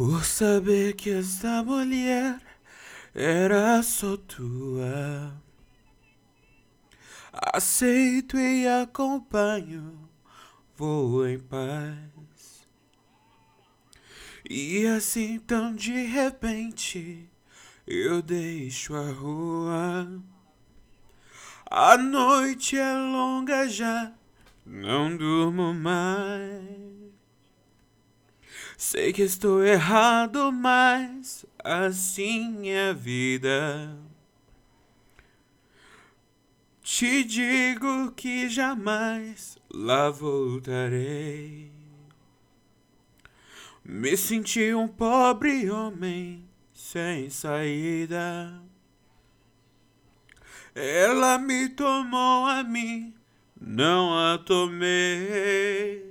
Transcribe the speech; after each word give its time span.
Por 0.00 0.24
saber 0.24 0.94
que 0.94 1.10
esta 1.10 1.62
mulher 1.62 2.40
era 3.14 3.82
só 3.82 4.16
tua. 4.16 5.38
Aceito 7.30 8.38
e 8.38 8.66
acompanho, 8.66 10.08
vou 10.74 11.28
em 11.28 11.38
paz. 11.38 12.66
E 14.48 14.86
assim 14.86 15.38
tão 15.38 15.76
de 15.76 16.06
repente 16.06 17.28
eu 17.86 18.22
deixo 18.22 18.94
a 18.94 19.12
rua. 19.12 20.18
A 21.70 21.98
noite 21.98 22.74
é 22.74 22.94
longa 22.94 23.68
já, 23.68 24.14
não 24.64 25.14
durmo 25.14 25.74
mais. 25.74 27.09
Sei 28.82 29.12
que 29.12 29.20
estou 29.20 29.62
errado, 29.62 30.50
mas 30.50 31.44
assim 31.62 32.70
é 32.70 32.88
a 32.88 32.92
vida. 32.94 33.94
Te 36.82 37.22
digo 37.22 38.10
que 38.12 38.48
jamais 38.48 39.58
lá 39.70 40.08
voltarei. 40.08 41.70
Me 43.84 44.16
senti 44.16 44.72
um 44.72 44.88
pobre 44.88 45.70
homem 45.70 46.48
sem 46.72 47.28
saída. 47.28 48.62
Ela 50.74 51.36
me 51.36 51.68
tomou 51.68 52.46
a 52.46 52.64
mim, 52.64 53.12
não 53.60 54.16
a 54.16 54.38
tomei. 54.38 56.09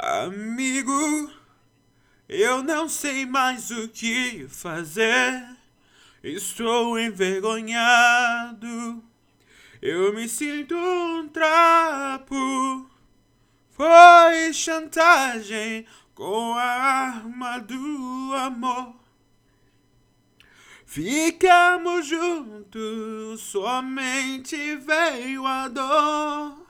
Amigo, 0.00 1.28
eu 2.28 2.62
não 2.62 2.88
sei 2.88 3.26
mais 3.26 3.72
o 3.72 3.88
que 3.88 4.46
fazer. 4.48 5.44
Estou 6.22 6.96
envergonhado. 6.96 9.02
Eu 9.82 10.14
me 10.14 10.28
sinto 10.28 10.76
um 10.76 11.26
trapo. 11.26 12.88
Foi 13.70 14.52
chantagem 14.52 15.84
com 16.14 16.54
a 16.54 16.62
arma 16.62 17.58
do 17.58 18.34
amor. 18.36 18.94
Ficamos 20.86 22.06
juntos, 22.06 23.40
somente 23.40 24.76
veio 24.76 25.44
a 25.44 25.66
dor. 25.66 26.67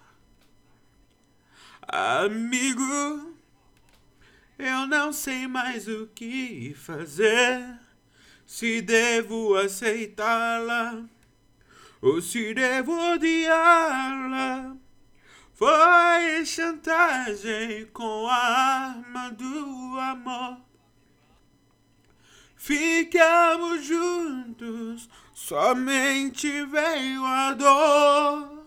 Amigo, 1.91 3.35
eu 4.59 4.87
não 4.87 5.11
sei 5.11 5.47
mais 5.47 5.89
o 5.89 6.07
que 6.09 6.75
fazer. 6.75 7.81
Se 8.45 8.83
devo 8.83 9.57
aceitá-la 9.57 11.05
ou 12.03 12.21
se 12.21 12.53
devo 12.53 12.93
odiá-la. 13.15 14.77
Foi 15.55 16.45
chantagem 16.45 17.87
com 17.87 18.29
a 18.29 18.35
arma 18.35 19.31
do 19.31 19.99
amor. 19.99 20.61
Ficamos 22.55 23.83
juntos, 23.87 25.09
somente 25.33 26.67
veio 26.67 27.25
a 27.25 27.55
dor. 27.55 28.58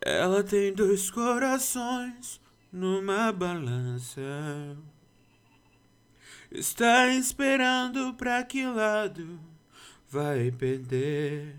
Ela 0.00 0.42
tem 0.42 0.72
dois 0.72 1.10
corações 1.10 2.40
numa 2.72 3.30
balança. 3.30 4.20
Está 6.50 7.08
esperando 7.08 8.14
para 8.14 8.42
que 8.42 8.66
lado 8.66 9.38
vai 10.08 10.50
perder. 10.50 11.54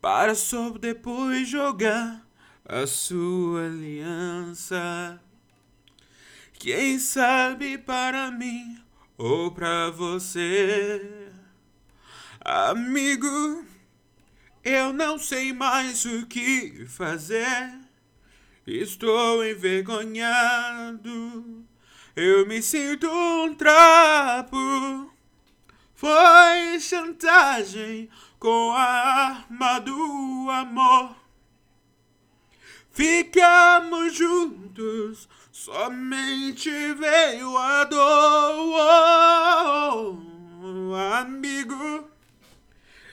Para 0.00 0.34
só 0.34 0.70
depois 0.70 1.48
jogar 1.48 2.24
a 2.64 2.86
sua 2.86 3.66
aliança. 3.66 5.20
Quem 6.54 6.98
sabe 6.98 7.76
para 7.76 8.30
mim 8.30 8.80
ou 9.18 9.50
para 9.50 9.90
você, 9.90 11.28
amigo. 12.40 13.71
Eu 14.64 14.92
não 14.92 15.18
sei 15.18 15.52
mais 15.52 16.04
o 16.04 16.24
que 16.26 16.86
fazer. 16.86 17.80
Estou 18.66 19.44
envergonhado. 19.44 21.02
Eu 22.14 22.46
me 22.46 22.62
sinto 22.62 23.08
um 23.10 23.54
trapo. 23.54 25.12
Foi 25.94 26.78
chantagem 26.80 28.08
com 28.38 28.72
a 28.72 28.82
arma 28.82 29.80
do 29.80 30.48
amor. 30.50 31.16
Ficamos 32.92 34.14
juntos, 34.14 35.26
somente 35.50 36.70
veio 36.94 37.56
a 37.56 37.84
dor, 37.84 38.31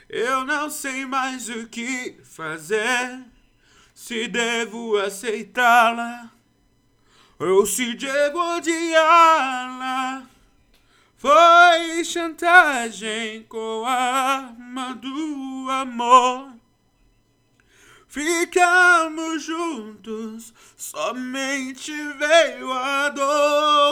Eu 0.10 0.44
não 0.44 0.72
sei 0.72 1.06
mais 1.06 1.48
o 1.50 1.68
que 1.68 2.18
fazer. 2.24 3.24
Se 3.94 4.28
devo 4.28 4.98
aceitá-la 4.98 6.32
ou 7.38 7.66
se 7.66 7.94
devo 7.94 8.40
odiá-la. 8.58 10.24
Foi 11.16 12.04
chantagem 12.04 13.44
com 13.44 13.86
a 13.86 13.92
arma 13.92 14.96
do 14.96 15.68
amor. 15.70 16.54
Ficamos 18.08 19.44
juntos, 19.44 20.52
somente 20.76 21.92
veio 22.14 22.72
a 22.72 23.10
dor. 23.10 23.90